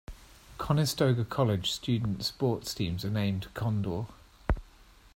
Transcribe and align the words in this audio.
Conestoga 0.57 1.23
College 1.23 1.69
student 1.69 2.25
sports 2.25 2.73
teams 2.73 3.05
are 3.05 3.11
named 3.11 3.53
'Condor'. 3.53 4.07